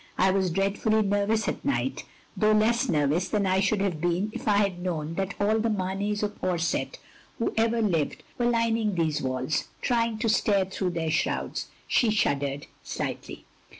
[0.17, 2.05] I was dreadfully nervous at night;
[2.35, 5.69] though less nervous than I should have been if I nad known that all the
[5.69, 6.97] Mameys of Orsett
[7.39, 10.95] OF GROSVENOR SQUARE 199 who ever lived were lining these walls, trying to stare throt^h
[10.95, 13.45] their shrouds," she shuddered slightly.